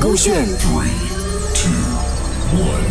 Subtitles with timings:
[0.00, 0.46] 勾选。
[0.46, 0.90] Three,
[1.54, 1.70] two,
[2.58, 2.84] one.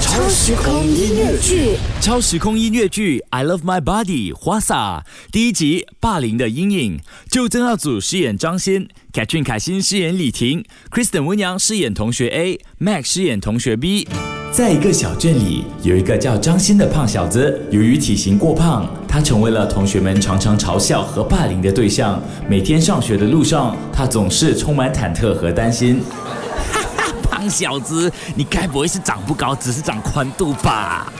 [0.00, 5.04] 超时空音乐剧，超时空音乐剧《I Love My Body》花洒。
[5.30, 6.98] 第一集《霸凌的阴影》，
[7.30, 14.08] 就曾耀祖饰演张先，Katrin 凯欣饰演李婷，Kristen 温阳饰演同学 A，Max 饰演同学 B。
[14.56, 22.18] 在一个小镇里，有一个叫张欣的胖小子，由于体型过胖，他成为了同学们常常嘲笑和霸凌的对象。
[22.48, 26.02] 每天上学的路上，他总是充满忐忑和担心。
[27.28, 31.12] 胖小子，你该不会是长不高，只是长宽度吧？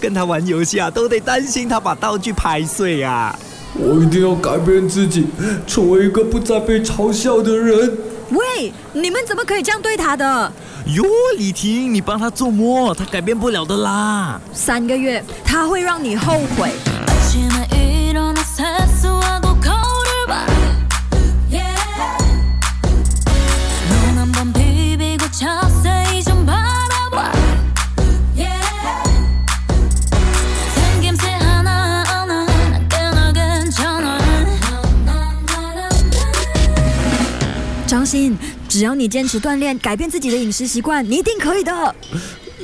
[0.00, 3.38] 跟他玩游戏啊，都得担心他把道具拍碎啊。
[3.74, 5.26] 我一定要改变自己，
[5.66, 7.92] 成为一个不再被嘲笑的人。
[8.30, 10.50] 喂，你们怎么可以这样对他的？
[10.86, 11.04] 哟，
[11.38, 12.92] 李婷，你帮他做么？
[12.94, 14.40] 他改变不了的啦。
[14.52, 16.72] 三个月，他会让你后悔。
[37.92, 38.34] 张欣，
[38.70, 41.94] 只要你坚持锻炼，改变自己的饮食习惯，你一定可以的。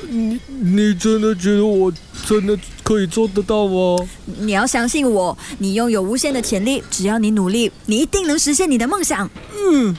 [0.08, 1.92] 你你真的觉得我
[2.26, 4.08] 真的可以做得到吗？
[4.38, 9.28] 你要相信我，你拥有无限的潜力，只要你努力，你一定能实现你的梦想。
[9.54, 9.94] 嗯，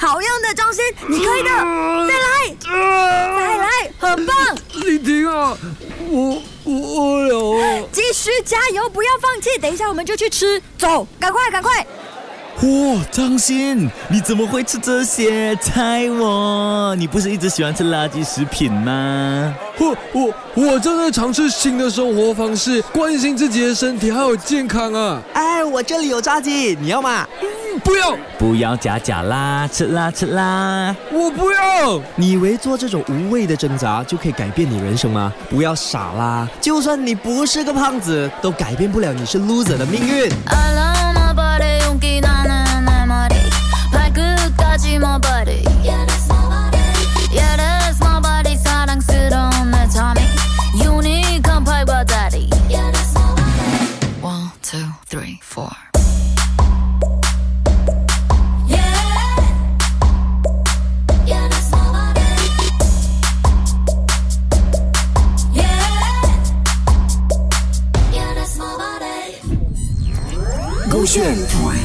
[0.00, 2.56] 好样的，张欣，你可以的，再来，
[3.36, 4.36] 再来，很棒，
[4.84, 5.56] 李婷啊，
[6.10, 7.88] 我我饿了哦。
[7.92, 9.56] 继续加油，不要放弃。
[9.60, 11.86] 等一下我们就去吃，走，赶快，赶快。
[12.62, 15.54] 哇，张欣，你怎么会吃这些？
[15.56, 19.54] 猜我，你不是一直喜欢吃垃圾食品吗？
[19.78, 25.20] 我我我正在尝试新的生活方式，关心自己的身体还有健康啊！
[25.34, 27.28] 哎，我这里有炸鸡，你要吗？
[27.42, 27.46] 嗯
[27.84, 30.96] 不要，不要假假啦，吃啦吃啦！
[31.12, 32.00] 我不要。
[32.14, 35.30] 你以为做这种无谓的挣扎就可以改变你人生吗？
[35.50, 36.48] 不要傻啦！
[36.58, 40.30] 就算你不是个胖子，都改变不了你是 loser 的命运。
[70.96, 71.76] 勾选 Three,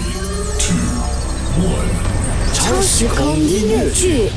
[0.58, 0.74] two,
[1.60, 2.54] one.
[2.54, 4.30] 超时空音乐剧。